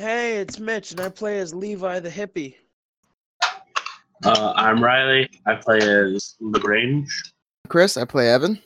[0.00, 2.54] Hey, it's Mitch, and I play as Levi the hippie.
[4.24, 5.28] Uh, I'm Riley.
[5.44, 7.10] I play as Lagrange.
[7.68, 8.58] Chris, I play Evan.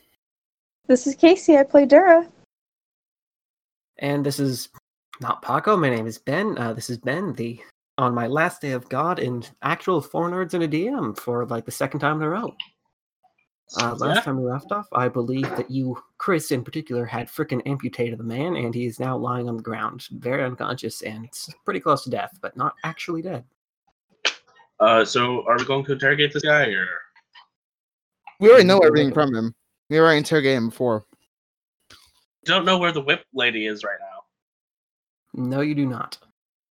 [0.87, 1.57] This is Casey.
[1.57, 2.29] I play Dura.
[3.99, 4.69] And this is
[5.21, 5.77] not Paco.
[5.77, 6.57] My name is Ben.
[6.57, 7.61] Uh, this is Ben, the
[7.99, 11.65] on my last day of God in actual four nerds and a DM for like
[11.65, 12.55] the second time in a row.
[13.81, 14.21] Uh, last Yeah.
[14.21, 18.25] time we left off, I believe that you, Chris in particular, had frickin' amputated the
[18.25, 21.29] man, and he is now lying on the ground, very unconscious and
[21.65, 23.45] pretty close to death, but not actually dead.
[24.81, 26.87] Uh, so are we going to interrogate this guy or?
[28.41, 29.55] We already know everything from him.
[29.89, 31.05] We already interrogated him before.
[32.45, 35.43] Don't know where the whip lady is right now.
[35.43, 36.19] No, you do not.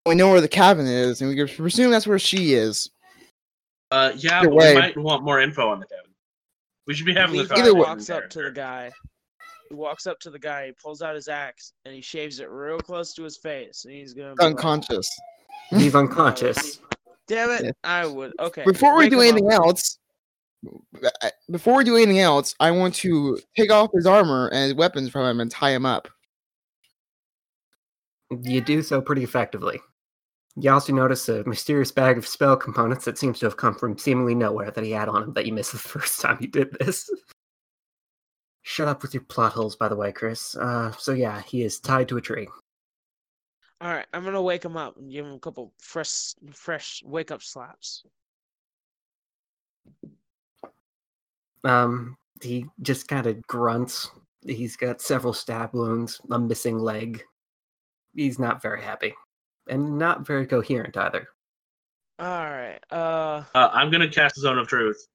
[0.05, 2.89] We know where the cabin is, and we presume that's where she is.
[3.91, 4.75] Uh, yeah, Either but way.
[4.75, 6.10] we might want more info on the cabin.
[6.87, 8.91] We should be having this Levi Either way- walks up to the guy.
[9.69, 10.67] He walks up to the guy.
[10.67, 13.85] He pulls out his axe and he shaves it real close to his face.
[13.85, 15.09] And he's gonna be like, Unconscious.
[15.69, 16.81] He's unconscious.
[17.27, 17.63] Damn it!
[17.63, 17.71] Yeah.
[17.85, 18.33] I would.
[18.41, 18.65] Okay.
[18.65, 19.61] Before we do anything up.
[19.65, 19.99] else,
[21.49, 25.09] before we do anything else, I want to take off his armor and his weapons
[25.09, 26.09] from him and tie him up.
[28.41, 29.79] You do so pretty effectively.
[30.55, 33.97] You also notice a mysterious bag of spell components that seems to have come from
[33.97, 36.75] seemingly nowhere that he had on him that you missed the first time you did
[36.79, 37.09] this.
[38.63, 40.55] Shut up with your plot holes, by the way, Chris.
[40.55, 42.47] Uh, so yeah, he is tied to a tree.
[43.79, 47.31] All right, I'm gonna wake him up and give him a couple fresh, fresh wake
[47.31, 48.03] up slaps.
[51.63, 54.11] Um, he just kind of grunts.
[54.45, 57.23] He's got several stab wounds, a missing leg.
[58.15, 59.15] He's not very happy,
[59.67, 61.27] and not very coherent either.
[62.19, 62.79] All right.
[62.91, 63.43] Uh.
[63.55, 65.07] Uh, I'm gonna cast Zone of Truth.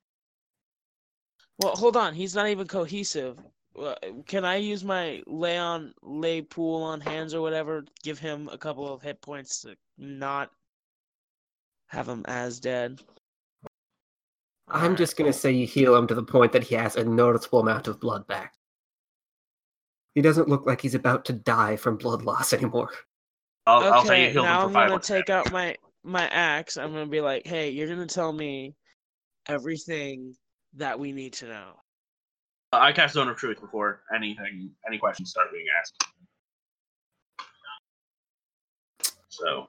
[1.58, 2.14] Well, hold on.
[2.14, 3.39] He's not even cohesive.
[3.78, 3.94] Uh,
[4.27, 7.84] Can I use my lay on lay pool on hands or whatever?
[8.02, 10.50] Give him a couple of hit points to not
[11.89, 13.00] have him as dead.
[14.69, 14.98] I'm Alright.
[14.98, 17.86] just gonna say you heal him to the point that he has a noticeable amount
[17.86, 18.55] of blood back.
[20.14, 22.90] He doesn't look like he's about to die from blood loss anymore.
[23.67, 26.77] I'll, Okay, I'll say you healed now him I'm gonna take out my my axe.
[26.77, 28.75] I'm gonna be like, hey, you're gonna tell me
[29.49, 30.35] everything
[30.75, 31.73] that we need to know.
[32.73, 36.05] Uh, I cast Zone of Truth before anything, any questions start being asked.
[39.29, 39.69] So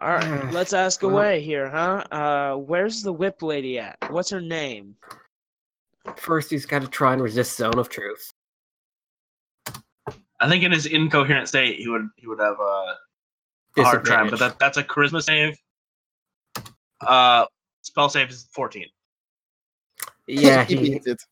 [0.00, 2.04] All right, let's ask away here, huh?
[2.10, 3.96] Uh, where's the whip lady at?
[4.10, 4.96] What's her name?
[6.16, 8.33] First, he's got to try and resist Zone of Truth.
[10.40, 12.94] I think in his incoherent state, he would he would have uh,
[13.78, 14.30] a hard time.
[14.30, 15.56] But that that's a charisma save.
[17.00, 17.46] Uh,
[17.82, 18.86] spell save is fourteen.
[20.26, 21.22] Yeah, he he, beats it.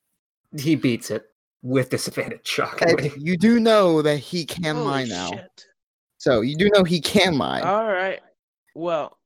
[0.58, 1.24] he beats it
[1.62, 3.10] with disadvantage, shockingly.
[3.10, 5.30] And you do know that he can Holy mine now.
[5.30, 5.66] shit.
[6.18, 7.60] So you do know he can lie.
[7.60, 8.20] All right.
[8.74, 9.18] Well,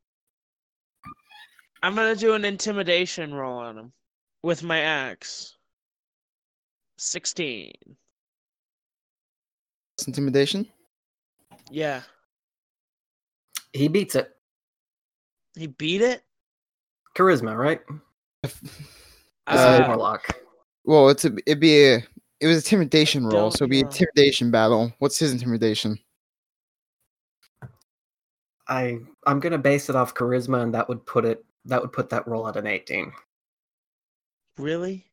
[1.83, 3.93] I'm gonna do an intimidation roll on him
[4.43, 5.57] with my axe.
[6.97, 7.73] Sixteen.
[10.07, 10.67] Intimidation.
[11.71, 12.03] Yeah,
[13.73, 14.31] He beats it.
[15.57, 16.23] he beat it.
[17.17, 17.81] Charisma, right?
[19.49, 20.27] Uh, Warlock.
[20.85, 21.97] Well, it's a, it'd be a
[22.41, 23.89] it was intimidation roll, so it'd be know.
[23.89, 24.93] intimidation battle.
[24.99, 25.97] What's his intimidation?
[28.69, 32.09] I I'm gonna base it off charisma, and that would put it that would put
[32.11, 33.13] that roll at an 18.
[34.59, 35.07] really?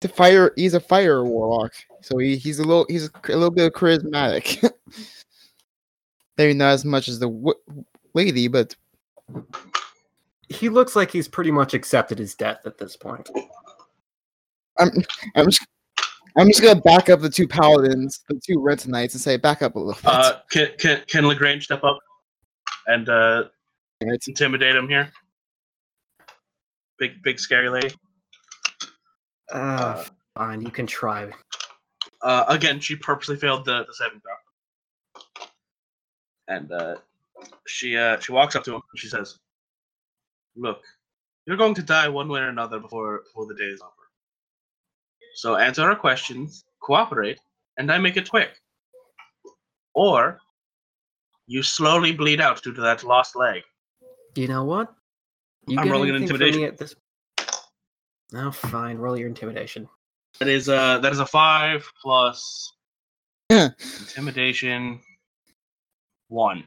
[0.00, 0.52] The fire.
[0.56, 1.72] He's a fire warlock,
[2.02, 4.62] so he, he's a little he's a, a little bit charismatic.
[6.38, 7.54] Maybe not as much as the w-
[8.14, 8.76] lady, but
[10.48, 13.28] He looks like he's pretty much accepted his death at this point.
[14.78, 14.90] I'm
[15.34, 15.66] I'm just
[16.36, 19.74] I'm just gonna back up the two paladins, the two retinites, and say back up
[19.74, 20.04] a little bit.
[20.10, 21.98] Uh, can can can Lagrange step up
[22.86, 23.44] and uh,
[24.00, 24.22] Right.
[24.28, 25.10] intimidate him here?
[27.00, 27.92] Big big scary lady.
[29.52, 30.04] Uh,
[30.36, 31.30] fine, you can try.
[32.22, 35.44] Uh, again, she purposely failed the the saving throw,
[36.48, 36.96] and uh,
[37.66, 39.38] she uh she walks up to him and she says,
[40.56, 40.82] "Look,
[41.46, 43.92] you're going to die one way or another before before the day is over.
[45.34, 47.38] So answer our questions, cooperate,
[47.78, 48.50] and I make it quick.
[49.94, 50.40] Or
[51.46, 53.62] you slowly bleed out due to that lost leg.
[54.34, 54.92] You know what?
[55.66, 56.64] You I'm rolling an intimidation.
[56.64, 56.94] At this...
[58.34, 58.98] Oh, fine.
[58.98, 59.88] Roll your intimidation.
[60.38, 62.72] That is uh that is a five plus
[63.50, 65.00] intimidation
[66.28, 66.66] one.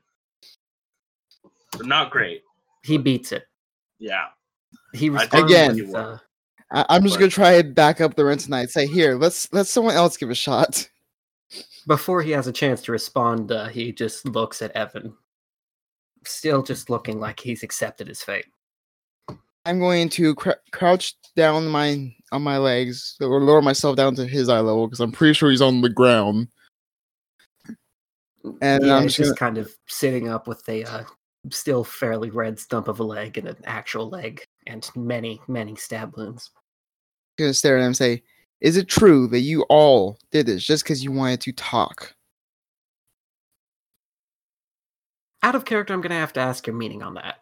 [1.76, 2.42] So not great.
[2.84, 3.46] He beats it.
[4.00, 4.26] Yeah.
[4.94, 5.76] He responds Again.
[5.76, 6.18] with, uh,
[6.72, 8.70] I, I'm just but- gonna try and back up the rent tonight.
[8.72, 10.90] Say here, let's let someone else give a shot.
[11.88, 15.14] Before he has a chance to respond, uh, he just looks at Evan,
[16.26, 18.46] still just looking like he's accepted his fate.
[19.66, 24.26] I'm going to cr- crouch down my on my legs or lower myself down to
[24.26, 26.48] his eye level because I'm pretty sure he's on the ground.
[28.62, 31.04] And yeah, I'm just just kind of sitting up with a uh,
[31.52, 36.16] still fairly red stump of a leg and an actual leg and many, many stab
[36.18, 36.50] wounds.
[37.38, 38.24] gonna stare at him and say,
[38.62, 42.16] "Is it true that you all did this just because you wanted to talk?"
[45.44, 47.41] Out of character, I'm going to have to ask your meaning on that.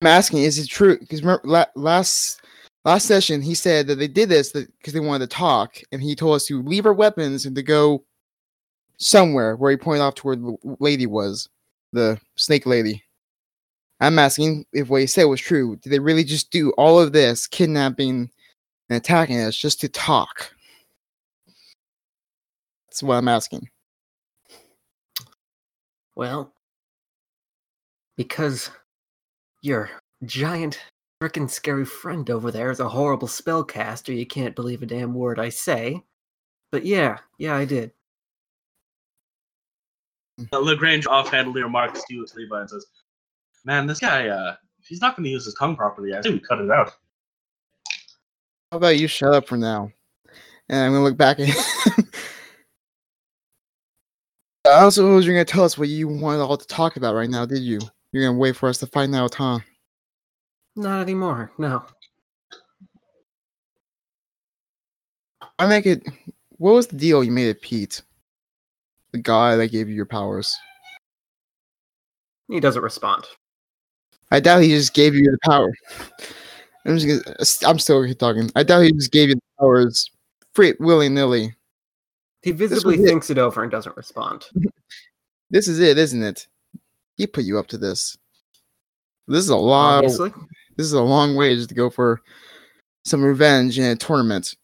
[0.00, 0.98] I'm asking, is it true?
[0.98, 2.40] Because la- last
[2.84, 6.14] last session he said that they did this because they wanted to talk, and he
[6.14, 8.04] told us to leave our weapons and to go
[8.96, 11.48] somewhere where he pointed off to where the lady was,
[11.92, 13.02] the snake lady.
[14.00, 15.76] I'm asking if what he said was true.
[15.76, 18.30] Did they really just do all of this, kidnapping
[18.88, 20.50] and attacking us, just to talk?
[22.86, 23.68] That's what I'm asking.
[26.16, 26.54] Well,
[28.16, 28.70] because
[29.62, 29.90] your
[30.24, 30.80] giant,
[31.22, 35.38] frickin' scary friend over there is a horrible spellcaster, you can't believe a damn word
[35.38, 36.02] I say.
[36.72, 37.92] But yeah, yeah, I did.
[40.52, 42.86] Uh, Lagrange offhandedly remarks to Levi and says,
[43.64, 46.14] "Man, this guy, uh, he's not going to use his tongue properly.
[46.14, 46.92] I think we cut it out."
[48.70, 49.90] How about you shut up for now?
[50.68, 51.56] And I'm gonna look back at him.
[54.64, 57.28] I also suppose you're gonna tell us what you wanted all to talk about right
[57.28, 57.80] now, did you?
[58.12, 59.60] You're gonna wait for us to find out, huh?
[60.76, 61.84] Not anymore, no.
[65.58, 66.02] I make it.
[66.56, 68.02] What was the deal you made with Pete?
[69.12, 70.56] The guy that gave you your powers.
[72.48, 73.24] He doesn't respond.
[74.30, 75.72] I doubt he just gave you the power.
[76.84, 78.50] I'm just gonna, I'm still talking.
[78.56, 80.10] I doubt he just gave you the powers
[80.54, 81.54] free willy nilly.
[82.42, 83.08] He visibly was it.
[83.08, 84.46] thinks it over and doesn't respond.
[85.52, 86.46] This is it, isn't it?
[87.20, 88.16] He put you up to this.
[89.28, 89.98] This is a lot.
[89.98, 90.32] Obviously.
[90.78, 92.22] this is a long way just to go for
[93.04, 94.54] some revenge in a tournament.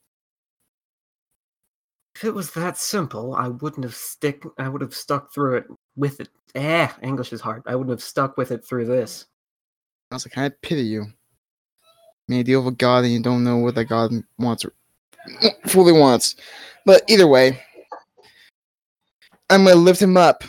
[2.15, 5.67] If it was that simple, I wouldn't have stick I would have stuck through it
[5.97, 6.31] with it.
[6.55, 7.63] Eh, English is hard.
[7.67, 9.27] I wouldn't have stuck with it through this.
[10.11, 11.09] I was like, I pity you.
[12.27, 14.73] Made a deal with God and you don't know what that God wants or
[15.67, 16.37] fully wants.
[16.87, 17.63] But either way,
[19.51, 20.43] I'm gonna lift him up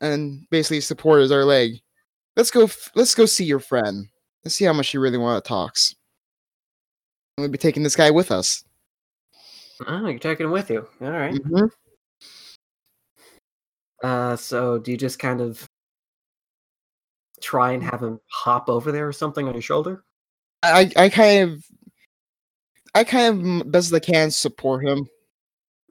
[0.00, 1.80] and basically support his our leg.
[2.36, 2.68] Let's go.
[2.94, 4.08] Let's go see your friend.
[4.44, 5.94] Let's see how much she really want to talks.
[7.36, 8.64] And we'll be taking this guy with us.
[9.86, 10.86] Oh, you're taking him with you.
[11.00, 11.34] All right.
[11.34, 11.70] Mhm.
[14.02, 15.66] Uh, so do you just kind of
[17.40, 20.04] try and have him hop over there or something on your shoulder?
[20.62, 21.64] I, I kind of,
[22.94, 25.06] I kind of best as I can support him.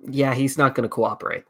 [0.08, 1.44] Yeah, he's not going to cooperate.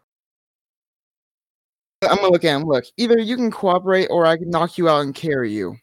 [2.02, 2.64] I'm gonna look at him.
[2.64, 5.78] Look, either you can cooperate or I can knock you out and carry you.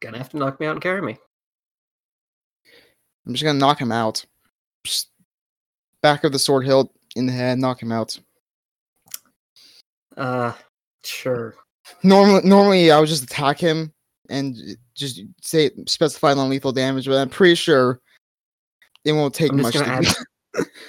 [0.00, 1.16] Gonna have to knock me out and carry me.
[3.26, 4.24] I'm just gonna knock him out.
[4.84, 5.10] Just
[6.02, 8.18] back of the sword hilt in the head, knock him out.
[10.16, 10.52] Uh,
[11.02, 11.54] sure.
[12.02, 13.92] Normally, normally I would just attack him
[14.28, 14.56] and
[14.94, 18.00] just say specify non-lethal damage, but I'm pretty sure
[19.04, 19.76] it won't take much.
[19.76, 20.06] add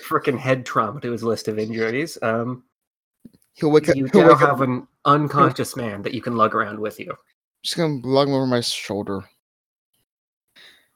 [0.07, 2.17] freaking head trauma to his list of injuries.
[2.21, 2.63] Um,
[3.53, 3.95] he'll wake up.
[3.95, 4.49] you He'll now wake up.
[4.49, 7.13] have an unconscious man that you can lug around with you.
[7.63, 9.23] Just gonna lug him over my shoulder.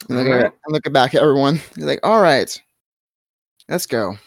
[0.07, 0.45] And look, Alright.
[0.45, 1.55] at, and look back at everyone.
[1.75, 2.61] He's like, "All right,
[3.67, 4.17] let's go."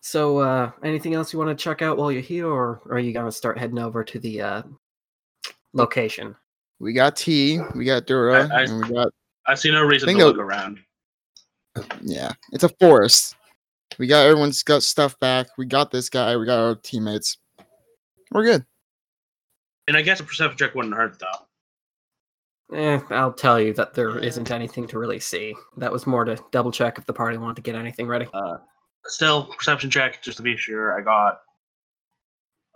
[0.00, 3.12] So, uh, anything else you want to check out while you're here, or are you
[3.12, 4.62] gonna start heading over to the uh,
[5.72, 6.34] location?
[6.80, 9.08] We got T, we got Dura, I- I- and we got
[9.46, 10.78] I see no reason to of- look around.
[12.02, 12.32] Yeah.
[12.52, 13.36] It's a forest.
[13.98, 15.46] We got everyone's got stuff back.
[15.56, 16.36] We got this guy.
[16.36, 17.38] We got our teammates.
[18.30, 18.64] We're good.
[19.86, 22.76] And I guess a perception check wouldn't hurt though.
[22.76, 25.54] Eh, I'll tell you that there isn't anything to really see.
[25.76, 28.26] That was more to double check if the party wanted to get anything ready.
[28.32, 28.56] Uh,
[29.06, 30.98] still, perception check just to be sure.
[30.98, 31.40] I got.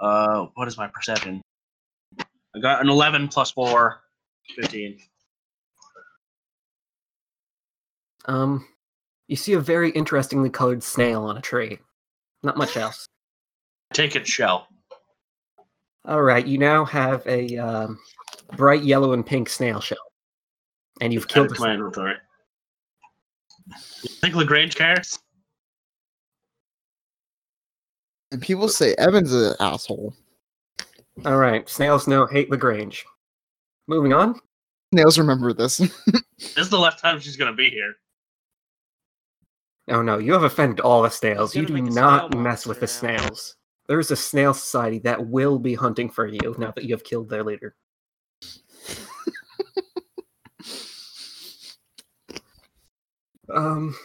[0.00, 1.42] Uh, what is my perception?
[2.54, 4.00] I got an 11 plus 4,
[4.56, 4.98] 15.
[8.26, 8.66] Um,
[9.28, 11.78] you see a very interestingly colored snail on a tree.
[12.42, 13.06] Not much else.
[13.92, 14.68] Take it, shell.
[16.04, 17.99] All right, you now have a um,
[18.56, 19.99] bright yellow and pink snail shell,
[21.00, 22.14] and you've killed the to my inventory.
[24.02, 25.18] You think Lagrange cares?
[28.32, 30.14] And people say Evan's an asshole.
[31.26, 33.04] All right, snails know hate Lagrange.
[33.87, 34.40] Moving on.
[34.92, 35.80] Nails remember this.
[36.38, 37.97] This is the last time she's gonna be here.
[39.90, 41.57] Oh no, you have offended all the snails.
[41.57, 42.92] You do not snail mess with the now.
[42.92, 43.57] snails.
[43.87, 47.30] There's a snail society that will be hunting for you now that you have killed
[47.30, 47.75] their leader.
[53.54, 53.97] um.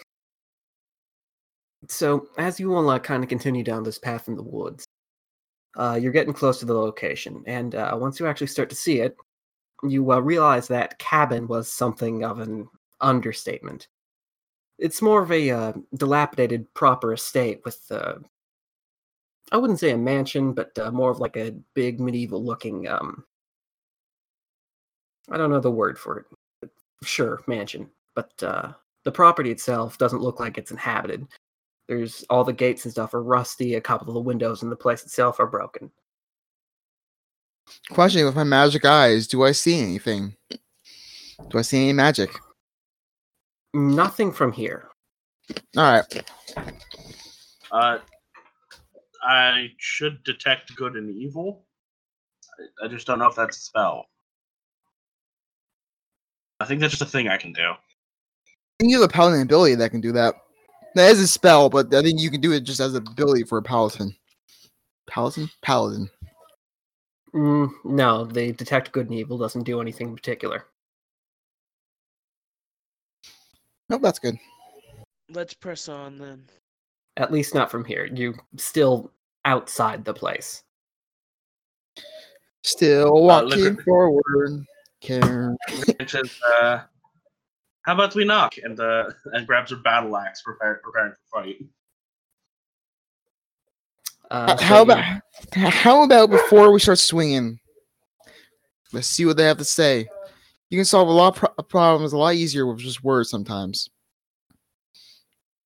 [1.89, 4.85] So as you all uh, kind of continue down this path in the woods,
[5.75, 9.01] uh, you're getting close to the location, and uh, once you actually start to see
[9.01, 9.17] it,
[9.83, 12.69] you uh, realize that cabin was something of an
[13.01, 13.89] understatement.
[14.79, 18.15] It's more of a uh, dilapidated, proper estate with, uh,
[19.51, 22.87] I wouldn't say a mansion, but uh, more of like a big medieval-looking.
[22.87, 23.23] Um,
[25.29, 26.69] I don't know the word for it.
[27.03, 31.27] Sure, mansion, but uh, the property itself doesn't look like it's inhabited.
[31.87, 33.75] There's all the gates and stuff are rusty.
[33.75, 35.91] A couple of the windows in the place itself are broken.
[37.89, 40.35] Question with my magic eyes, do I see anything?
[41.49, 42.31] Do I see any magic?
[43.73, 44.89] Nothing from here.
[45.75, 46.31] All right.
[47.71, 47.97] Uh,
[49.23, 51.65] I should detect good and evil.
[52.81, 54.05] I, I just don't know if that's a spell.
[56.59, 57.63] I think that's just a thing I can do.
[57.63, 57.75] I
[58.79, 60.35] think you have a paladin ability that can do that.
[60.95, 63.43] That is a spell, but I think you can do it just as an ability
[63.43, 64.15] for a paladin.
[65.09, 65.49] Paladin?
[65.61, 66.09] Paladin.
[67.33, 70.65] Mm, no, the detect good and evil doesn't do anything in particular.
[73.89, 74.37] Nope, that's good.
[75.29, 76.45] Let's press on then.
[77.17, 78.05] At least not from here.
[78.13, 79.11] You're still
[79.45, 80.63] outside the place.
[82.63, 84.65] Still Uh, walking at- forward.
[85.01, 85.53] Care.
[86.07, 86.79] Says, uh,
[87.81, 91.57] "How about we knock?" and uh, and grabs her battle axe, prepare, preparing for fight.
[94.31, 95.21] Uh, so how you- about
[95.53, 97.59] how about before we start swinging?
[98.93, 100.07] Let's see what they have to say.
[100.73, 103.91] You can solve a lot of pro- problems a lot easier with just words sometimes.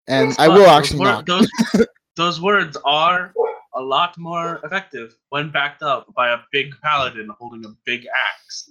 [0.06, 1.26] And I will actually wor- knock.
[1.26, 1.48] Those,
[2.18, 3.34] those words are
[3.74, 8.70] a lot more effective when backed up by a big paladin holding a big axe.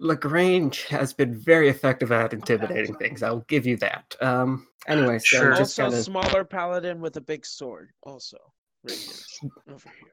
[0.00, 3.22] Lagrange has been very effective at intimidating things.
[3.22, 4.16] I'll give you that.
[4.20, 4.66] Um.
[4.88, 5.50] Anyway, so Sure.
[5.50, 7.90] just also, kind of smaller paladin with a big sword.
[8.02, 8.38] Also,
[8.82, 10.08] right here, over here.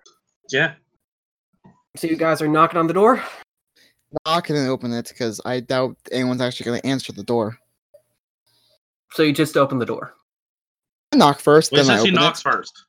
[0.51, 0.73] Yeah.
[1.95, 3.23] so you guys are knocking on the door.
[4.25, 7.57] Knock and then open it because I doubt anyone's actually going to answer the door.
[9.11, 10.13] So you just open the door.
[11.13, 12.43] I knock first, Well, then I says he open knocks it.
[12.43, 12.83] first.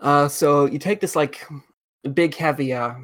[0.00, 1.44] Uh, so you take this like
[2.14, 2.94] big heavy uh,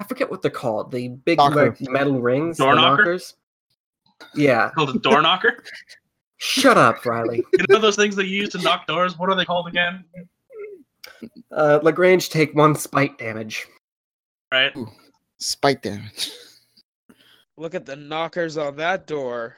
[0.00, 0.90] I forget what they're called.
[0.92, 1.70] The big Knocker.
[1.70, 3.02] like, metal rings, Door knocker?
[3.04, 3.34] knockers.
[4.34, 4.70] Yeah.
[4.74, 5.64] Called a door knocker.
[6.36, 7.42] Shut up, Riley.
[7.58, 9.18] You know those things that you use to knock doors?
[9.18, 10.04] What are they called again?
[11.50, 13.66] Uh, Lagrange take one spite damage.
[14.52, 14.72] Right.
[15.38, 16.30] Spike damage.
[17.56, 19.56] Look at the knockers on that door.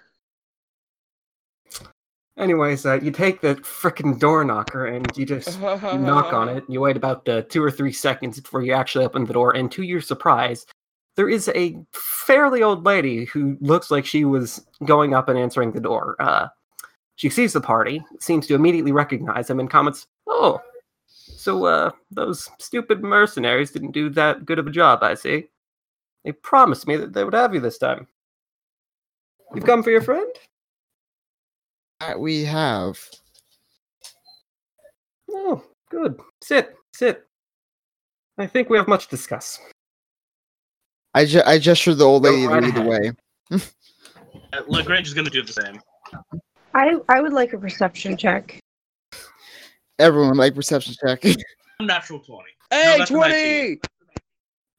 [2.39, 6.65] Anyways, uh, you take the frickin' door knocker and you just knock on it.
[6.69, 9.71] You wait about uh, two or three seconds before you actually open the door, and
[9.73, 10.65] to your surprise,
[11.17, 15.73] there is a fairly old lady who looks like she was going up and answering
[15.73, 16.17] the door.
[16.19, 16.49] Uh,
[17.17, 20.63] she sees the party, seems to immediately recognize them, and comments, "Oh,
[21.07, 25.49] so uh, those stupid mercenaries didn't do that good of a job, I see.
[26.25, 28.07] They promised me that they would have you this time.
[29.55, 30.33] You've come for your friend."
[32.01, 32.99] That we have.
[35.31, 36.19] Oh, good.
[36.43, 37.27] Sit, sit.
[38.39, 39.61] I think we have much to discuss.
[41.15, 43.61] I, ge- I gestured the old lady right to lead the way.
[44.53, 45.81] Uh, Lagrange is going to do the same.
[46.75, 48.59] I I would like a perception check.
[50.01, 51.25] Everyone like perception check.
[51.81, 52.43] Natural 20.
[52.71, 53.79] Hey, that's a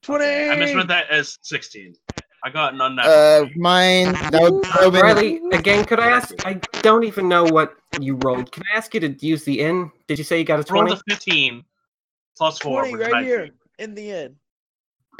[0.02, 0.24] 20!
[0.24, 0.50] 20!
[0.50, 1.94] I misread that as 16.
[2.44, 3.46] I got an unnatural.
[3.46, 4.12] uh, mine.
[4.30, 6.34] That would, that would been- Riley, again, could I ask?
[6.44, 8.50] I don't even know what you rolled.
[8.50, 9.92] Can I ask you to use the in?
[10.08, 10.92] Did you say you got a Rolled 20?
[11.10, 11.64] a 15
[12.36, 12.80] plus 4.
[12.80, 14.36] 20 which is right here in the end.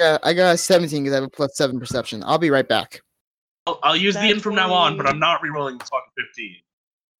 [0.01, 2.23] yeah, I got a 17 because I have a plus seven perception.
[2.25, 3.01] I'll be right back.
[3.67, 6.11] I'll, I'll use the Nat in from now on, but I'm not rerolling this fucking
[6.17, 6.55] 15.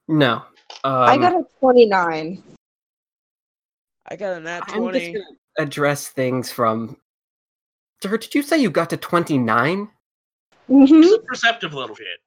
[0.08, 0.42] No.
[0.84, 2.42] Um, I got a 29.
[4.10, 5.12] I got a nat I'm just 20.
[5.14, 5.24] gonna
[5.58, 6.98] address things from.
[8.02, 9.88] Sir, did you say you got to 29?
[10.68, 12.20] It's hmm a perceptive little shit.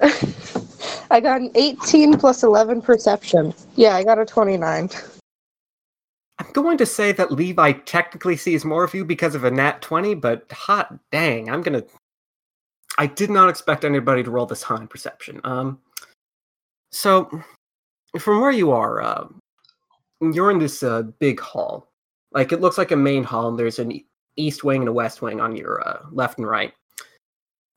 [1.10, 3.54] I got an 18 plus 11 perception.
[3.76, 4.90] Yeah, I got a 29.
[6.38, 9.80] I'm going to say that Levi technically sees more of you because of a nat
[9.80, 11.82] 20, but hot dang, I'm gonna.
[12.98, 15.40] I did not expect anybody to roll this high in perception.
[15.44, 15.80] Um,
[16.92, 17.30] so
[18.18, 19.28] from where you are, uh,
[20.20, 21.88] you're in this uh, big hall.
[22.32, 24.00] Like it looks like a main hall, and there's an
[24.36, 26.72] east wing and a west wing on your uh, left and right.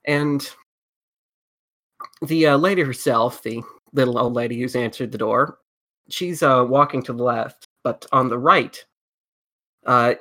[0.06, 0.50] And
[2.22, 3.62] the uh, lady herself, the
[3.94, 5.60] little old lady who's answered the door,
[6.10, 8.84] she's uh, walking to the left, but on the right,
[9.86, 10.16] uh,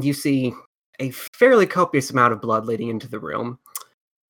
[0.00, 0.54] you see
[1.00, 3.58] a fairly copious amount of blood leading into the room,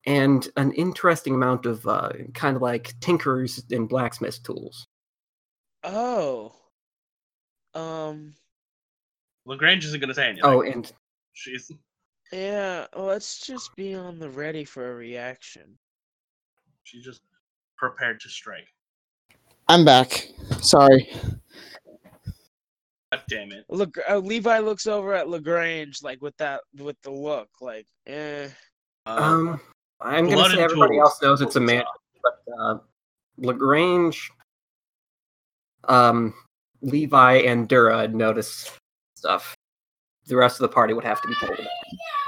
[0.05, 4.87] and an interesting amount of uh, kind of like tinkerers and blacksmith tools.
[5.83, 6.53] Oh.
[7.73, 8.35] Um.
[9.45, 10.43] Lagrange isn't gonna say anything.
[10.45, 10.91] Oh, and
[11.33, 11.71] she's
[12.31, 12.87] Yeah.
[12.95, 15.77] Let's just be on the ready for a reaction.
[16.83, 17.21] she's just
[17.77, 18.67] prepared to strike.
[19.67, 20.29] I'm back.
[20.61, 21.09] Sorry.
[23.11, 23.65] God damn it.
[23.69, 28.49] Look, uh, Levi looks over at Lagrange like with that with the look, like, eh.
[29.05, 29.61] Uh, um,
[30.01, 31.09] I'm gonna say everybody tools.
[31.09, 31.83] else knows it's a man,
[32.21, 32.77] but uh,
[33.37, 34.31] Lagrange,
[35.85, 36.33] um,
[36.81, 38.71] Levi, and Dura notice
[39.23, 39.55] stuff.
[40.27, 41.53] The rest of the party would have to be told.
[41.53, 41.67] about.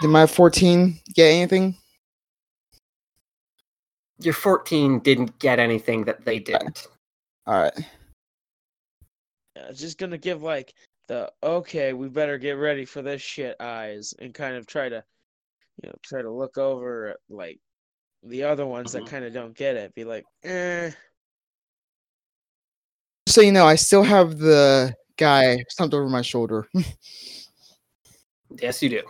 [0.02, 1.76] Did my 14 get anything?
[4.20, 6.88] Your 14 didn't get anything that they didn't.
[7.48, 7.74] All right.
[9.58, 10.74] Yeah, just gonna give like
[11.08, 15.04] the okay, we better get ready for this shit eyes and kind of try to,
[15.84, 17.60] you know, try to look over at like
[18.24, 19.08] the other ones that Mhm.
[19.08, 19.94] kind of don't get it.
[19.96, 20.92] Be like, eh.
[23.28, 26.68] So you know, I still have the guy slumped over my shoulder.
[28.62, 29.02] Yes, you do.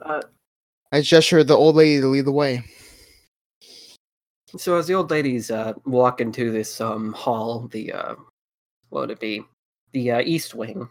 [0.00, 0.22] Uh,
[0.92, 2.64] I gesture the old lady to lead the way.
[4.56, 8.14] so as the old ladies uh, walk into this um, hall, the uh,
[8.88, 9.42] what would it be?
[9.92, 10.88] The uh, east wing.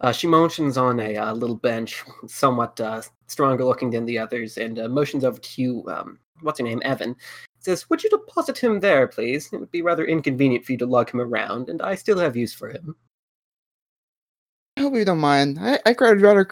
[0.00, 4.58] Uh, she motions on a uh, little bench, somewhat uh, stronger looking than the others,
[4.58, 5.84] and uh, motions over to you.
[5.88, 7.14] Um, what's your name, Evan?
[7.64, 9.52] Says, "Would you deposit him there, please?
[9.52, 12.36] It would be rather inconvenient for you to lug him around, and I still have
[12.36, 12.96] use for him."
[14.76, 15.58] I hope you don't mind.
[15.60, 16.48] I I would rather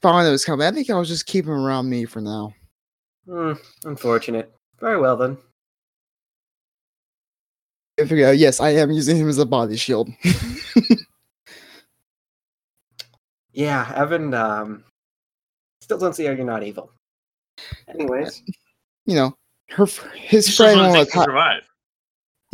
[0.00, 0.66] find it was coming.
[0.66, 2.54] I think I'll just keep him around me for now.
[3.26, 3.52] Hmm,
[3.84, 4.52] unfortunate.
[4.80, 5.38] Very well then.
[8.00, 10.10] I figure out, yes, I am using him as a body shield.
[13.52, 14.32] Yeah, Evan.
[14.34, 14.84] Um,
[15.80, 16.90] still don't see how you're not evil.
[17.86, 18.42] Anyways,
[19.04, 19.36] you know,
[19.72, 21.62] her his She's friend won't what it takes to attack.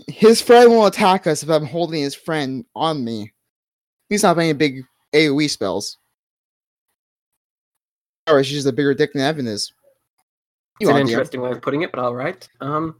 [0.07, 3.33] His friend won't attack us if I'm holding his friend on me.
[4.09, 5.98] He's not playing big AOE spells.
[8.28, 9.72] Or she's just a bigger dick than Evan is.
[10.81, 12.46] it's You an interesting way of putting it, but all right.
[12.61, 12.96] Um.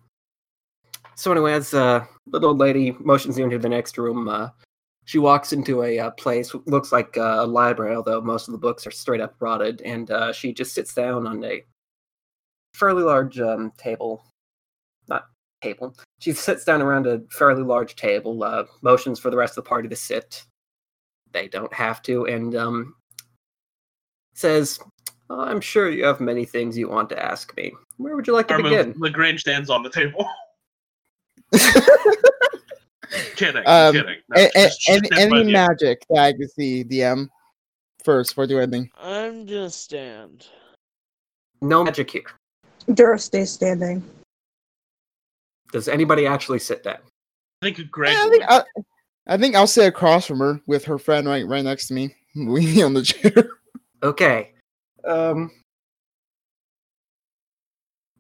[1.15, 4.51] So anyway, as uh, the old lady motions you into the next room, uh,
[5.05, 8.59] she walks into a uh, place looks like uh, a library, although most of the
[8.59, 11.65] books are straight up rotted, and uh, she just sits down on a
[12.75, 14.25] fairly large um, table.
[15.09, 15.27] Not
[15.63, 15.95] table.
[16.21, 18.43] She sits down around a fairly large table.
[18.45, 20.45] Uh, motions for the rest of the party to sit.
[21.33, 22.95] They don't have to, and um,
[24.35, 24.79] says,
[25.29, 27.73] "Oh, "I'm sure you have many things you want to ask me.
[27.99, 30.27] Where would you like to Arma begin?" Lagrange stands on the table.
[33.37, 34.17] kidding, Um, kidding.
[34.29, 37.29] No, A- a- she's- she's any any magic that I can see, DM,
[38.05, 38.91] first before I do anything.
[38.99, 40.47] I'm gonna stand.
[41.61, 42.23] No magic here.
[42.95, 44.03] Dura stays standing.
[45.73, 46.99] Does anybody actually sit down?
[47.63, 48.17] I think Greg.
[48.17, 48.63] I think I,
[49.27, 52.15] I think I'll sit across from her with her friend right right next to me,
[52.35, 53.51] leaning on the chair.
[54.03, 54.53] Okay.
[55.07, 55.51] Um.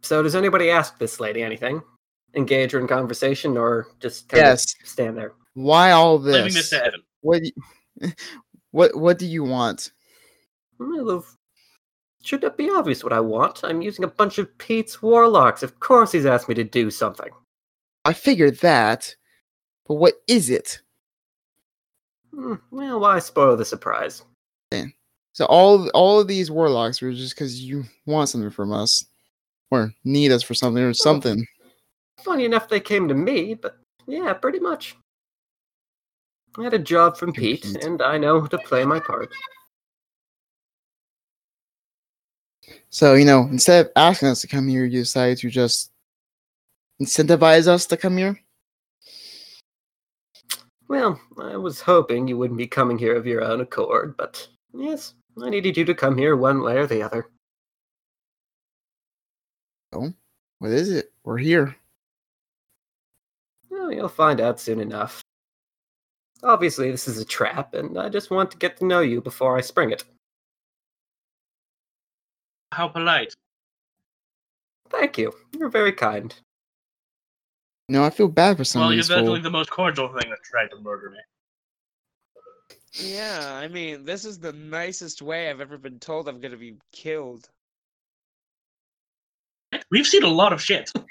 [0.03, 1.83] So, does anybody ask this lady anything?
[2.35, 4.75] Engage her in conversation, or just kind Yes.
[4.83, 5.33] of stand there?
[5.55, 6.71] Why all leaving this this?
[6.71, 7.03] to Evan.
[7.23, 7.51] What do
[8.01, 8.13] you,
[8.71, 9.93] what what do you want?
[10.79, 11.35] Well, of-
[12.23, 13.61] should it be obvious what I want?
[13.65, 15.63] I'm using a bunch of Pete's warlocks.
[15.63, 17.31] Of course, he's asked me to do something.
[18.05, 19.15] I figured that,
[19.87, 20.81] but what is it?
[22.35, 24.23] Hmm, well, why spoil the surprise?
[25.39, 29.05] So all all of these warlocks were just because you want something from us,
[29.71, 31.47] or need us for something, or something.
[32.25, 33.79] Funny enough, they came to me, but
[34.09, 34.97] yeah, pretty much.
[36.59, 37.85] I had a job from Pete, Pete.
[37.85, 39.31] and I know how to play my part.
[42.91, 45.91] So you know, instead of asking us to come here, you decide to just
[47.01, 48.41] incentivize us to come here.
[50.89, 55.15] Well, I was hoping you wouldn't be coming here of your own accord, but yes,
[55.43, 57.29] I needed you to come here one way or the other.
[59.93, 60.13] Oh,
[60.59, 61.13] what is it?
[61.25, 61.77] We're here.
[63.71, 65.23] Well, you'll find out soon enough.
[66.43, 69.59] Obviously, this is a trap, and I just want to get to know you before
[69.59, 70.05] I spring it.
[72.73, 73.35] How polite.
[74.91, 75.33] Thank you.
[75.59, 76.35] You're very kind.
[77.89, 80.31] No, I feel bad for some well, of you're these definitely the most cordial thing
[80.31, 81.19] that tried to murder me.
[82.93, 86.77] Yeah, I mean, this is the nicest way I've ever been told I'm gonna be
[86.93, 87.49] killed.
[89.91, 90.91] We've seen a lot of shit.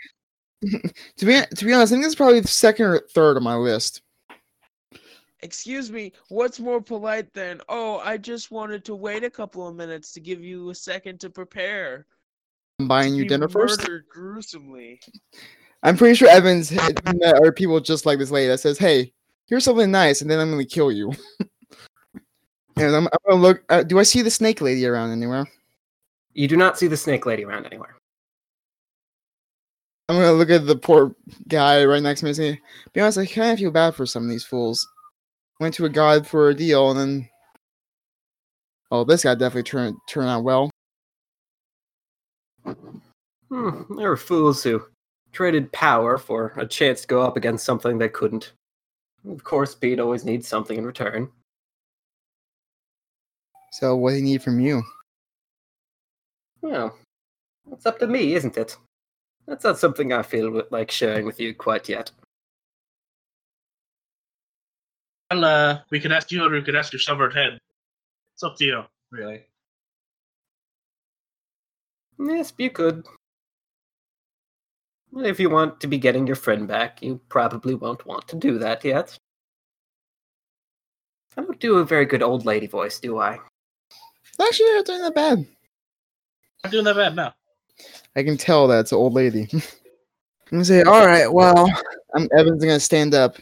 [1.18, 3.44] To be to be honest, I think this is probably the second or third on
[3.44, 4.02] my list.
[5.42, 9.76] Excuse me, what's more polite than, oh, I just wanted to wait a couple of
[9.76, 12.08] minutes to give you a second to prepare.
[12.80, 13.88] I'm buying to you be dinner first.
[14.10, 15.00] Gruesomely.
[15.84, 19.14] I'm pretty sure Evans had met are people just like this lady that says, "Hey,
[19.46, 21.14] here's something nice, and then I'm gonna kill you."
[22.76, 23.64] and I'm, I'm gonna look.
[23.70, 25.46] Uh, do I see the snake lady around anywhere?
[26.34, 27.96] You do not see the snake lady around anywhere.
[30.10, 31.16] I'm gonna look at the poor
[31.48, 32.62] guy right next to me and say,
[32.94, 34.88] "Be honest, I kind of feel bad for some of these fools.
[35.60, 37.30] Went to a god for a deal, and then,
[38.92, 40.70] oh, this guy definitely turned turned out well.
[43.50, 44.84] Hmm, there were fools who
[45.32, 48.54] traded power for a chance to go up against something they couldn't.
[49.28, 51.30] Of course, Pete always needs something in return.
[53.72, 54.84] So, what do you need from you?
[56.62, 56.98] Well,
[57.72, 58.78] it's up to me, isn't it?
[59.48, 62.12] That's not something I feel like sharing with you quite yet.
[65.32, 67.60] Well, uh, we could ask you, or we could ask your severed head.
[68.34, 69.46] It's up to you, really.
[72.20, 73.06] Yes, you could.
[75.16, 78.58] If you want to be getting your friend back, you probably won't want to do
[78.60, 79.18] that yet.
[81.36, 83.40] I don't do a very good old lady voice, do I?
[84.42, 85.46] Actually, you're not doing that bad.
[86.64, 87.34] I'm doing that bad now.
[88.16, 89.48] I can tell that's an old lady.
[89.54, 89.62] I'm
[90.52, 91.70] gonna say, all right, well,
[92.16, 93.38] I'm Evan's gonna stand up.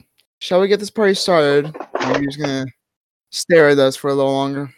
[0.46, 1.76] Shall we get this party started?
[1.76, 2.68] Or you're just gonna
[3.32, 4.72] stare at us for a little longer.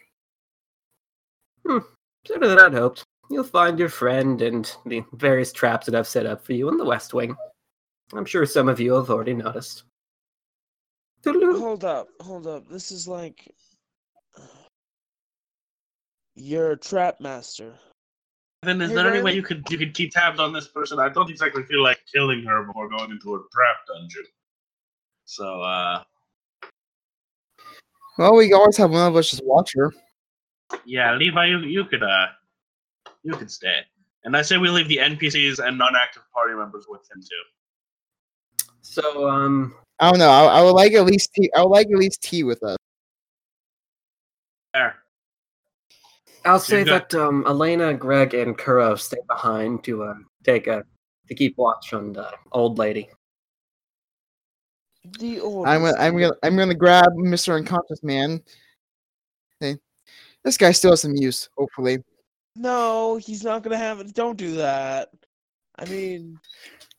[1.66, 1.80] Hmm.
[2.26, 3.04] Sooner than I'd hoped.
[3.30, 6.78] You'll find your friend and the various traps that I've set up for you in
[6.78, 7.36] the West Wing.
[8.14, 9.84] I'm sure some of you have already noticed.
[11.22, 11.60] Toodaloo.
[11.60, 12.70] Hold up, hold up.
[12.70, 13.54] This is like.
[16.38, 17.74] You're a trap master.
[18.64, 20.98] Then is Hey, there any way you could you could keep tabs on this person?
[20.98, 24.24] I don't exactly feel like killing her before going into a trap dungeon.
[25.28, 26.04] So, uh,
[28.18, 29.94] Well, we always have one of us just watch her.
[30.86, 32.28] yeah, Levi, you you could uh,
[33.24, 33.82] you could stay.
[34.24, 38.66] And I say we leave the NPCs and non-active party members with him too.
[38.82, 40.30] So, um, I don't know.
[40.30, 41.52] I, I would like at least tea.
[41.56, 42.78] I would like at least tea with us.
[44.74, 44.96] There.
[46.46, 50.84] I'll say got- that um, Elena, Greg, and Kuro stay behind to uh, take a
[51.28, 53.10] to keep watch on the old lady.
[55.20, 55.42] The.
[55.66, 57.56] I'm gonna, I'm gonna, I'm gonna grab Mr.
[57.56, 58.42] Unconscious Man.
[59.62, 59.78] Okay,
[60.44, 61.50] this guy still has some use.
[61.58, 62.04] Hopefully,
[62.56, 64.14] No, he's not gonna have it.
[64.14, 65.10] Don't do that.
[65.80, 66.40] I mean,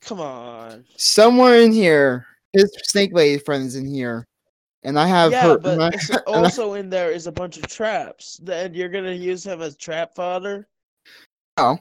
[0.01, 0.85] come on.
[0.97, 4.27] somewhere in here, his snake lady friend's in here,
[4.85, 5.59] and I have yeah, her.
[5.59, 8.39] but and I- s- I- also in there is a bunch of traps.
[8.43, 10.69] Then you're gonna use him as trap fodder.
[11.57, 11.79] Oh.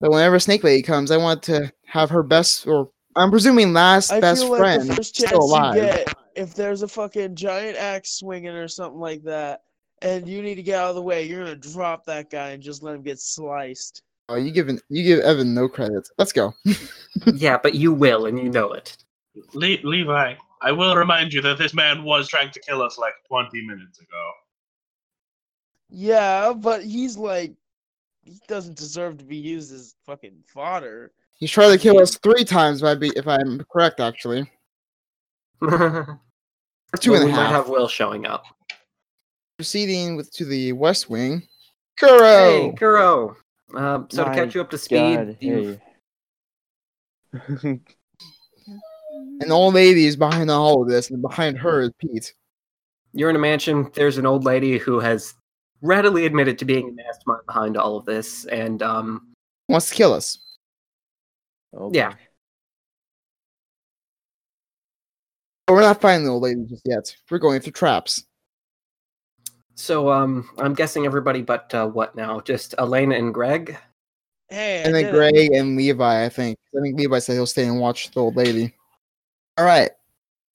[0.00, 4.12] But whenever Snake Lady comes, I want to have her best, or I'm presuming last
[4.12, 7.34] I best feel like friend the first chance still you get, if there's a fucking
[7.36, 9.62] giant axe swinging or something like that,
[10.00, 12.62] and you need to get out of the way, you're gonna drop that guy and
[12.62, 14.02] just let him get sliced.
[14.28, 16.08] Oh, you give you give Evan no credit.
[16.18, 16.54] Let's go.
[17.34, 18.96] yeah, but you will, and you know it.
[19.52, 23.14] Le- Levi, I will remind you that this man was trying to kill us like
[23.28, 24.30] 20 minutes ago.
[25.90, 27.52] Yeah, but he's like,
[28.22, 31.12] he doesn't deserve to be used as fucking fodder.
[31.34, 34.48] He's tried to kill us three times, if, I be, if I'm correct, actually.
[35.60, 36.20] Or
[37.00, 37.50] two Well, and a we half.
[37.50, 38.44] might have Will showing up.
[39.58, 41.42] Proceeding with to the West Wing.
[41.98, 42.18] Kuro!
[42.20, 43.36] Hey, Kuro.
[43.74, 45.80] Um, so to catch you up to speed, God, hey.
[49.40, 52.32] An old lady is behind all of this, and behind her is Pete.
[53.12, 53.90] you're in a mansion.
[53.94, 55.34] There's an old lady who has
[55.80, 59.28] readily admitted to being a mastermind behind all of this, and um,
[59.68, 60.38] Wants to kill us.
[61.74, 62.14] Oh, Yeah.
[65.66, 67.14] But we're not fighting the old lady just yet.
[67.30, 68.24] We're going through traps.
[69.74, 72.40] so um, I'm guessing everybody but uh, what now?
[72.40, 73.76] Just Elena and Greg.
[74.48, 75.16] Hey, I And then did it.
[75.16, 76.58] Greg and Levi, I think.
[76.76, 78.74] I think Levi said he'll stay and watch the old lady.
[79.56, 79.90] All right.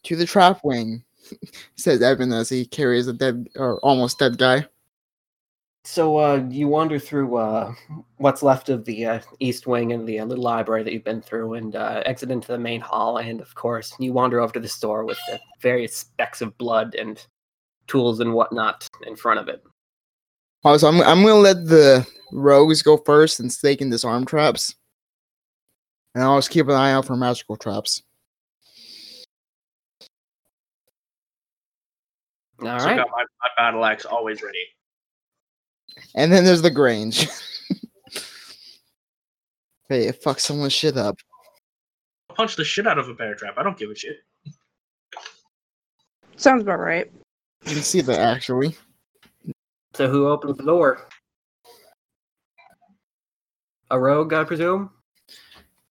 [0.04, 1.04] To the trap wing,
[1.78, 4.68] says Evan as he carries a dead or almost dead guy.
[5.90, 7.74] So uh, you wander through uh,
[8.18, 11.22] what's left of the uh, East Wing and the uh, little library that you've been
[11.22, 13.20] through, and uh, exit into the main hall.
[13.20, 16.94] And of course, you wander over to the store with the various specks of blood
[16.96, 17.26] and
[17.88, 19.64] tools and whatnot in front of it.
[20.66, 24.76] Oh, so I'm I'm gonna let the rogues go first and stake and disarm traps.
[26.16, 28.04] And I'll just keep an eye out for magical traps.
[32.62, 32.98] All so I right.
[32.98, 34.60] got my, my battle axe always ready.
[36.16, 37.28] And then there's the Grange.
[39.90, 41.18] Hey, it fucks someone's shit up.
[42.30, 43.54] I'll punch the shit out of a bear trap.
[43.58, 44.18] I don't give a shit.
[46.36, 47.10] Sounds about right.
[47.66, 48.76] You can see that actually.
[49.94, 51.08] So who opens the door?
[53.90, 54.90] A rogue, I presume.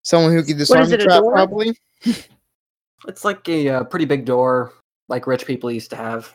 [0.03, 1.77] Someone who could disarm the it, trap, probably.
[3.09, 4.75] It's like a uh, pretty big door,
[5.09, 6.33] like rich people used to have.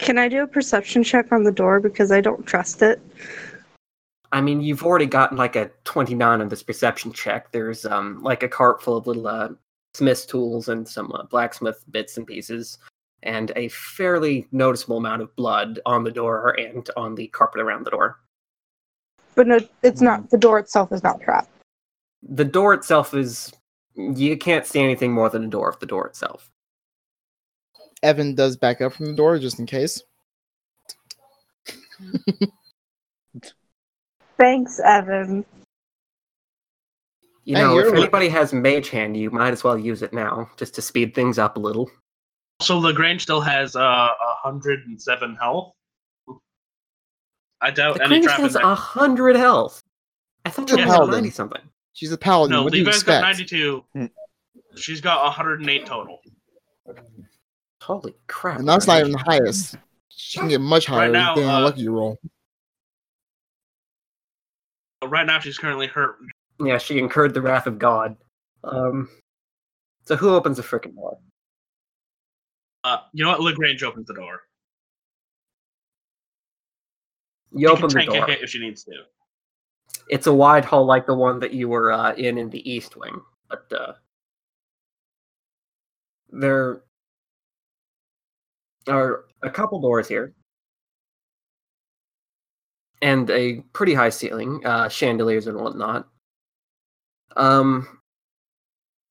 [0.00, 3.00] Can I do a perception check on the door because I don't trust it?
[4.32, 7.52] I mean, you've already gotten like a 29 on this perception check.
[7.52, 9.50] There's um like a cart full of little uh,
[9.94, 12.78] smith's tools and some uh, blacksmith bits and pieces,
[13.24, 17.84] and a fairly noticeable amount of blood on the door and on the carpet around
[17.84, 18.20] the door.
[19.34, 20.30] But no, it's not.
[20.30, 21.50] The door itself is not trapped.
[22.22, 23.52] The door itself is
[23.94, 26.50] you can't see anything more than a door of the door itself.
[28.02, 30.02] Evan does back up from the door just in case.
[34.38, 35.44] Thanks, Evan.
[37.44, 40.12] You Hey, know, if you're- anybody has mage hand, you might as well use it
[40.12, 41.90] now, just to speed things up a little.
[42.62, 44.08] So Lagrange still has uh,
[44.44, 45.74] 107 health.
[47.62, 48.62] I doubt The any Grinch trap has there.
[48.62, 49.82] a hundred health.
[50.46, 50.98] I thought you Yeah.
[50.98, 51.60] were ninety something.
[51.92, 52.52] She's a paladin.
[52.56, 53.84] No, what do you Levi's got 92.
[53.92, 54.06] Hmm.
[54.76, 56.20] She's got 108 total.
[57.82, 58.58] Holy crap!
[58.58, 59.76] And that's not even the highest.
[60.08, 62.18] She can get much higher now, than a uh, lucky roll.
[65.04, 66.16] Right now, she's currently hurt.
[66.62, 68.16] Yeah, she incurred the wrath of God.
[68.64, 69.08] Um,
[70.04, 71.16] so who opens the frickin' door?
[72.84, 73.40] Uh, you know what?
[73.40, 74.40] Lagrange opens the door.
[77.52, 78.26] You She open can the tank a door.
[78.26, 78.92] hit if she needs to.
[80.08, 82.96] It's a wide hall like the one that you were uh, in in the east
[82.96, 83.92] wing, but uh,
[86.30, 86.82] there
[88.88, 90.34] are a couple doors here,
[93.02, 96.08] and a pretty high ceiling, uh, chandeliers and whatnot.
[97.36, 98.00] Um,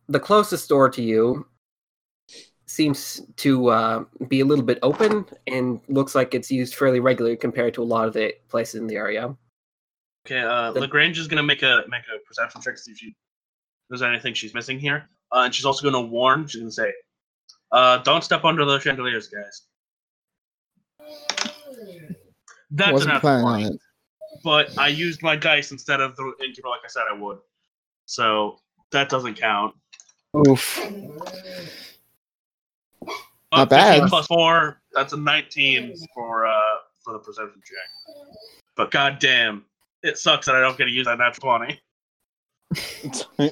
[0.08, 1.46] the closest door to you
[2.66, 7.36] seems to uh, be a little bit open and looks like it's used fairly regularly
[7.38, 9.36] compared to a lot of the places in the area.
[10.26, 12.98] Okay, uh, The- Lagrange is gonna make a make a perception check to see if
[12.98, 13.16] she
[13.90, 16.46] there's anything she's missing here, uh, and she's also gonna warn.
[16.46, 16.94] She's gonna say,
[17.72, 19.64] uh, "Don't step under those chandeliers, guys."
[22.72, 23.80] That's Wasn't enough, planning on it.
[24.44, 27.40] but I used my dice instead of the integral like I said I would,
[28.06, 28.60] so
[28.92, 29.76] that doesn't count.
[30.48, 30.80] Oof.
[33.52, 34.08] Not bad.
[34.10, 34.80] plus four.
[34.94, 36.54] That's a 19 for uh
[37.04, 38.28] for the perception check.
[38.76, 39.66] But goddamn,
[40.04, 43.52] it sucks that I don't get to use that natural 20.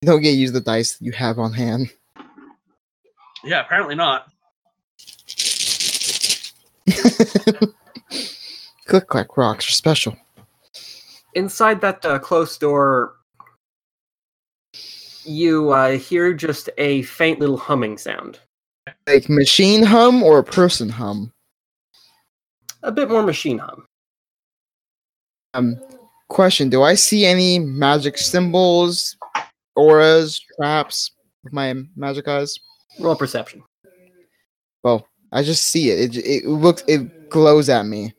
[0.00, 1.90] You don't get to use the dice you have on hand.
[3.44, 4.30] Yeah, apparently not.
[8.86, 10.16] Click clack rocks are special.
[11.34, 13.14] inside that uh, closed door
[15.24, 18.38] you uh, hear just a faint little humming sound
[19.06, 21.30] Like machine hum or a person hum?
[22.82, 23.84] a bit more machine hum
[25.52, 25.76] Um,
[26.28, 29.16] question: Do I see any magic symbols,
[29.76, 31.10] auras, traps
[31.44, 32.58] with my magic eyes?
[32.98, 33.62] Roll perception
[34.82, 36.16] Well, I just see it.
[36.16, 38.12] It it looks it glows at me.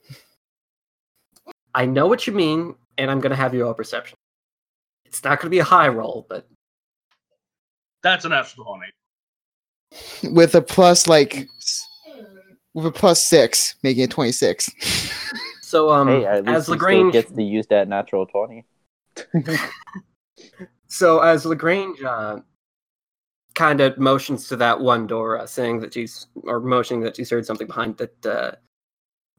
[1.75, 4.17] i know what you mean and i'm going to have you roll perception
[5.05, 6.47] it's not going to be a high roll but
[8.03, 8.65] That's an natural
[10.23, 10.34] 20.
[10.36, 11.47] with a plus like
[12.75, 14.69] with a plus six, making it twenty six.
[15.62, 18.63] so um hey, at least as lagrange gets to use that natural 20.
[20.88, 22.39] so as lagrange uh,
[23.60, 27.30] kind of motions to that one door uh, saying that she's or motioning that she's
[27.30, 28.52] heard something behind that uh,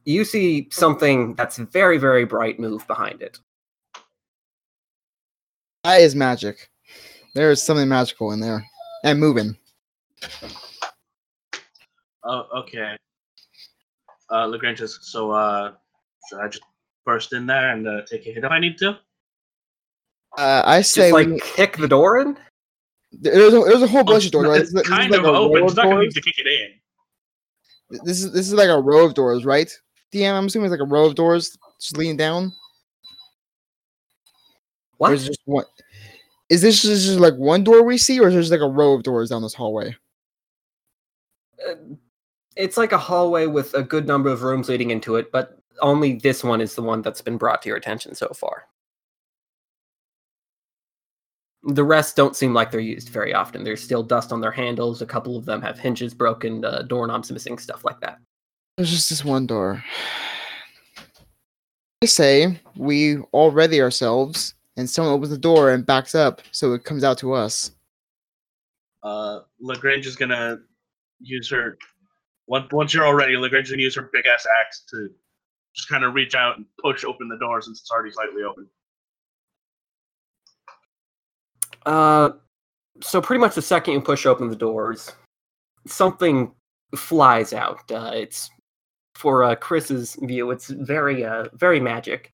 [0.05, 3.39] you see something that's very very bright move behind it
[5.83, 6.69] that is magic.
[7.33, 8.63] There is something magical in there
[9.03, 9.57] and moving.
[12.23, 12.95] Oh, okay.
[14.29, 15.71] Uh, Lagrange says, so, uh,
[16.29, 16.63] should I just
[17.03, 18.99] burst in there and uh, take a hit if I need to?
[20.37, 22.37] Uh, I say just like we- kick the door in
[23.11, 24.47] there's a, there's a whole bunch of doors.
[24.47, 24.61] Right?
[24.61, 25.63] It's This is- this is kind like of a row open.
[25.63, 26.23] of She's not going to doors.
[26.25, 27.99] kick it in.
[28.05, 29.69] This is this is like a row of doors, right?
[30.13, 32.45] DM, I'm assuming it's like a row of doors just leaning down.
[34.99, 35.65] Or what is it just one?
[36.49, 38.67] Is this just just like one door we see, or is there just like a
[38.69, 39.95] row of doors down this hallway?
[41.67, 41.75] Uh,
[42.55, 46.13] it's like a hallway with a good number of rooms leading into it but only
[46.15, 48.63] this one is the one that's been brought to your attention so far
[51.63, 55.01] the rest don't seem like they're used very often there's still dust on their handles
[55.01, 58.17] a couple of them have hinges broken uh, doorknobs missing stuff like that
[58.77, 59.83] There's just this one door.
[62.03, 66.73] I say we all ready ourselves and someone opens the door and backs up, so
[66.73, 67.71] it comes out to us.
[69.03, 70.59] Uh, Lagrange is gonna
[71.19, 71.77] use her.
[72.47, 75.09] Once once you're all ready, Lagrange is gonna use her big ass axe to
[75.75, 78.67] just kind of reach out and push open the door since it's already slightly open.
[81.85, 82.31] Uh,
[83.01, 85.11] so pretty much the second you push open the doors,
[85.87, 86.51] something
[86.95, 87.89] flies out.
[87.91, 88.49] Uh, it's
[89.15, 92.31] for uh, Chris's view, it's very uh, very magic.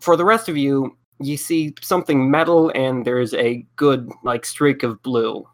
[0.00, 4.82] For the rest of you, you see something metal, and there's a good like streak
[4.82, 5.46] of blue,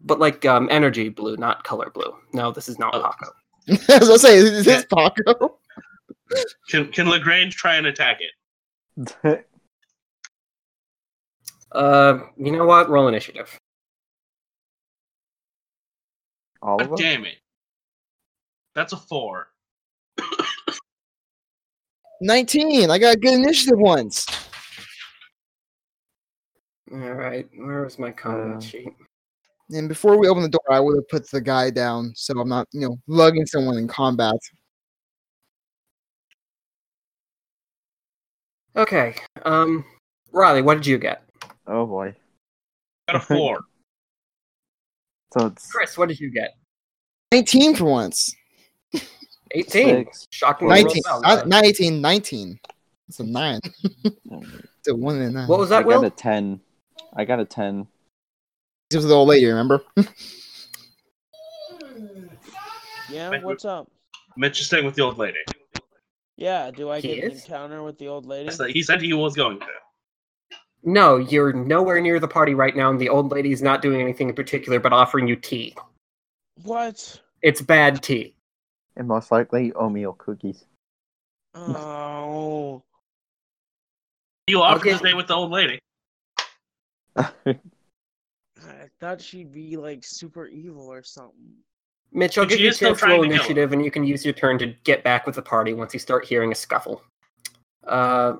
[0.00, 2.14] but like um, energy blue, not color blue.
[2.32, 3.02] No, this is not Oh.
[3.02, 3.32] Paco.
[3.92, 5.58] I was gonna say, is this Paco?
[6.70, 9.46] Can can Lagrange try and attack it?
[11.72, 12.88] Uh, you know what?
[12.90, 13.58] Roll initiative.
[16.60, 16.96] All of them?
[16.96, 17.38] damn it!
[18.74, 19.48] That's a four.
[22.20, 22.88] 19.
[22.88, 24.26] I got good initiative once.
[26.92, 28.92] All right, where was my combat Uh, sheet?
[29.70, 32.48] And before we open the door, I would have put the guy down so I'm
[32.48, 34.36] not, you know, lugging someone in combat.
[38.76, 39.14] Okay.
[39.44, 39.84] Um,
[40.30, 41.22] Riley, what did you get?
[41.66, 42.14] Oh boy.
[43.08, 43.60] Got a four.
[45.32, 46.54] So it's Chris, what did you get?
[47.32, 48.34] 19 for once.
[49.54, 49.64] 18.
[49.70, 50.26] six.
[50.30, 51.02] Shockingly 19.
[51.04, 51.20] well.
[51.22, 52.58] Not, not 18, 19.
[53.08, 53.60] It's a 9.
[54.30, 54.42] um,
[54.78, 55.48] It's a 1 and a 9.
[55.48, 56.00] What was I that, Will?
[56.02, 56.60] got a ten.
[57.14, 57.86] I got a ten.
[58.90, 59.82] This was the old lady, remember?
[63.10, 63.90] Yeah, Wait, what's up?
[64.38, 65.40] Mitch is staying with the old lady.
[66.36, 68.48] Yeah, do I He get an encounter with the old lady?
[68.48, 69.66] That's He said he was going to.
[70.84, 74.28] No, you're nowhere near the party right now, and the old lady's not doing anything
[74.28, 75.76] in particular but offering you tea.
[76.64, 77.20] What?
[77.42, 78.34] It's bad tea.
[78.96, 80.64] And most likely oatmeal cookies.
[81.54, 82.82] Oh.
[84.48, 84.92] You offered Okay.
[84.92, 85.78] to stay with the old lady.
[87.16, 91.52] I thought she'd be like super evil or something.
[92.12, 93.32] Mitch, I'll But give she you a is chance roll to kill him.
[93.32, 96.00] initiative, and you can use your turn to get back with the party once you
[96.00, 97.02] start hearing a scuffle.
[97.86, 98.34] Uh,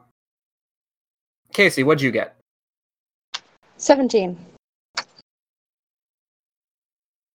[1.52, 2.36] Casey, what'd you get?
[3.76, 4.38] 17.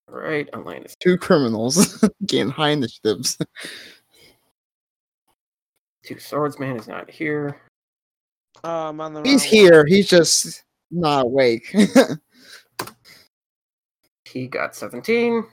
[0.10, 3.38] Right, online is Two criminals getting high initiatives.
[6.04, 7.62] two swordsman is not here.
[8.64, 9.86] Oh, I'm on the He's wrong here.
[9.86, 11.74] He's just not awake.
[14.28, 15.46] He got 17.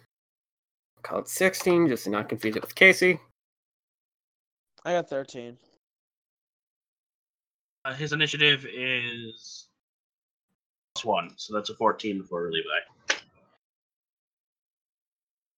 [1.03, 3.20] Called 16, just to not confuse it with Casey.
[4.85, 5.57] I got 13.
[7.85, 9.66] Uh, his initiative is
[10.94, 12.68] plus one, so that's a 14 before Levi.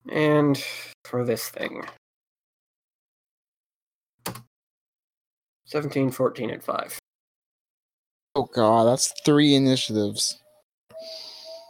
[0.08, 0.62] And
[1.04, 1.84] for this thing
[5.66, 6.98] 17, 14, and 5.
[8.36, 10.40] oh god, that's three initiatives.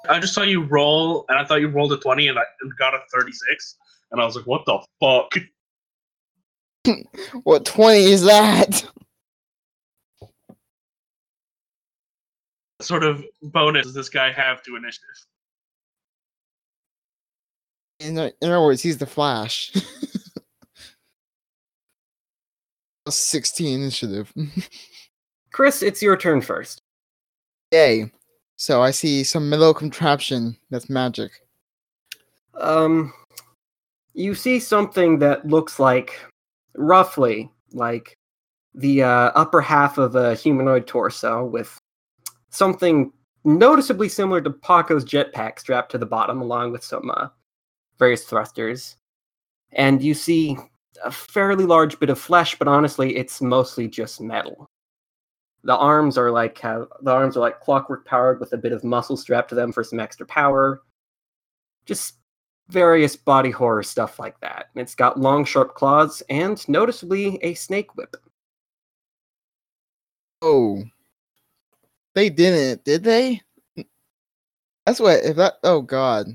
[0.09, 2.73] I just saw you roll, and I thought you rolled a 20 and I and
[2.79, 3.77] got a 36.
[4.12, 5.33] And I was like, what the fuck?
[7.42, 8.85] What 20 is that?
[12.87, 15.27] sort of bonus does this guy have to initiative?
[18.01, 19.72] In, o- in other words, he's the Flash.
[23.09, 24.33] 16 initiative.
[25.53, 26.81] Chris, it's your turn first.
[27.72, 28.11] Yay.
[28.57, 31.31] So I see some metal contraption that's magic.
[32.55, 33.12] Um,
[34.14, 36.18] you see something that looks like,
[36.75, 38.16] roughly, like
[38.75, 41.79] the uh, upper half of a humanoid torso with
[42.51, 43.13] something
[43.45, 47.29] noticeably similar to Paco's jetpack strapped to the bottom, along with some uh,
[47.99, 48.97] various thrusters.
[49.73, 50.57] And you see
[51.05, 54.69] a fairly large bit of flesh, but honestly, it's mostly just metal.
[55.65, 58.85] The arms are like have, the arms are like clockwork powered with a bit of
[58.85, 60.83] muscle strapped to them for some extra power.
[61.87, 62.15] Just
[62.69, 64.67] various body horror stuff like that.
[64.75, 68.16] It's got long, sharp claws and noticeably a snake whip.
[70.43, 70.85] Oh.
[72.17, 73.43] They didn't, did they?
[74.87, 76.27] That's what, if that, oh god.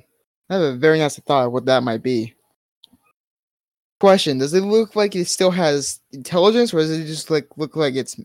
[0.48, 2.36] I have a very nice thought of what that might be.
[4.00, 7.76] Question Does it look like it still has intelligence, or does it just like look
[7.76, 8.20] like it's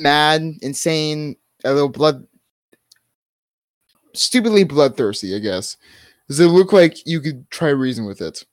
[0.00, 2.26] mad, insane, a little blood,
[4.14, 5.36] stupidly bloodthirsty?
[5.36, 5.76] I guess.
[6.26, 8.46] Does it look like you could try reason with it?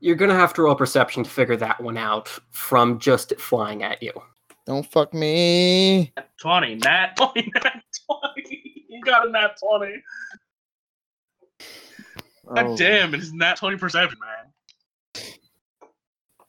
[0.00, 4.02] You're gonna have to roll perception to figure that one out from just flying at
[4.02, 4.12] you.
[4.66, 6.12] Don't fuck me.
[6.40, 6.76] 20.
[6.76, 7.42] Nat 20.
[7.54, 8.86] Nat 20.
[8.88, 9.92] You got a nat 20.
[12.54, 15.24] God Oh, damn, it is nat 20 perception, man.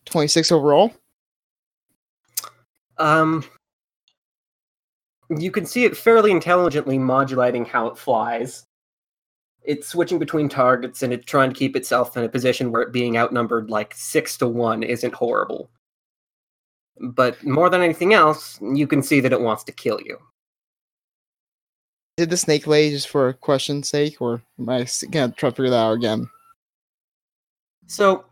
[0.05, 0.93] 26 overall.
[2.97, 3.43] Um,
[5.37, 8.65] you can see it fairly intelligently modulating how it flies.
[9.63, 12.93] It's switching between targets and it's trying to keep itself in a position where it
[12.93, 15.69] being outnumbered like six to one isn't horrible.
[16.99, 20.17] But more than anything else, you can see that it wants to kill you.
[22.17, 25.55] Did the snake lay just for a question's sake, or am I gonna try to
[25.55, 26.29] figure that out again?
[27.87, 28.25] So,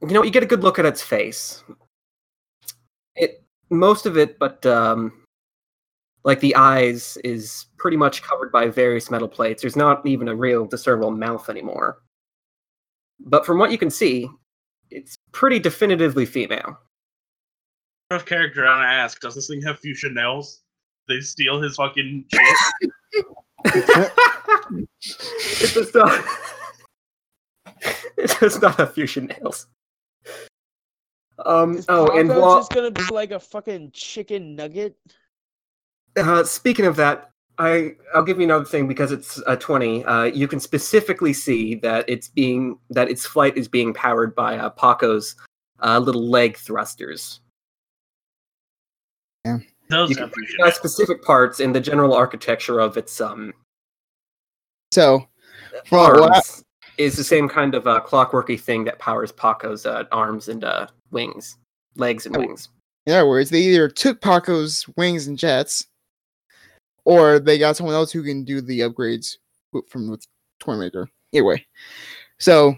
[0.00, 1.62] you know, you get a good look at its face.
[3.14, 5.12] It most of it, but um,
[6.24, 9.62] like the eyes, is pretty much covered by various metal plates.
[9.62, 11.98] There's not even a real discernible mouth anymore.
[13.20, 14.28] But from what you can see,
[14.90, 16.78] it's pretty definitively female.
[18.10, 20.60] Out of character, I want to ask: Does this thing have fuchsia nails?
[21.08, 22.90] They steal his fucking shit.
[23.64, 26.24] it does not.
[28.16, 29.66] it does not have fusion nails.
[31.44, 31.78] Um.
[31.78, 34.96] Is Oh, and Paco while, just gonna be like a fucking chicken nugget?
[36.16, 40.04] Uh, speaking of that, I I'll give you another thing because it's a twenty.
[40.04, 44.58] Uh, you can specifically see that it's being that its flight is being powered by
[44.58, 45.36] uh, Paco's
[45.82, 47.40] uh, little leg thrusters.
[49.90, 53.52] Those You can fuchsia recognize specific parts in the general architecture of its um
[54.92, 55.28] So,
[55.90, 56.64] Well, what I- arms
[56.96, 60.86] is the same kind of uh, clockworky thing that powers Paco's uh, arms and uh,
[61.10, 61.58] wings,
[61.96, 62.40] legs and Oh.
[62.40, 62.68] wings.
[63.06, 65.86] in other words, they either took Paco's wings and jets,
[67.04, 69.36] or they got someone else who can do the upgrades
[69.88, 70.18] from the
[70.60, 71.08] toy maker.
[71.34, 71.66] Anyway,
[72.38, 72.76] so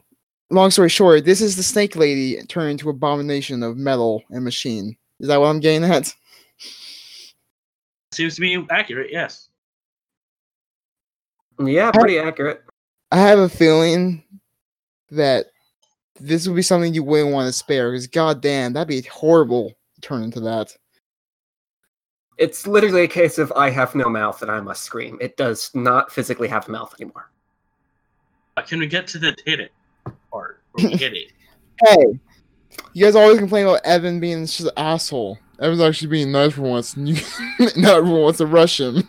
[0.50, 4.96] long story short, this is the snake lady turned into abomination of metal and machine.
[5.20, 6.12] Is that what I'm getting at?
[8.12, 9.10] Seems to be accurate.
[9.10, 9.48] Yes.
[11.58, 12.62] Yeah, pretty accurate.
[13.10, 14.22] I have a feeling
[15.10, 15.46] that
[16.20, 20.00] this would be something you wouldn't want to spare because goddamn, that'd be horrible to
[20.00, 20.74] turn into that.
[22.38, 25.16] It's literally a case of I have no mouth and I must scream.
[25.20, 27.30] It does not physically have a mouth anymore.
[28.56, 29.72] Uh, can we get to the hit it
[30.30, 30.60] part?
[30.72, 31.32] Where we hit it.
[31.84, 32.18] Hey,
[32.92, 35.38] you guys always complain about Evan being just an asshole.
[35.58, 37.16] Evan's actually being nice for once, and you,
[37.76, 39.08] not everyone wants to rush him.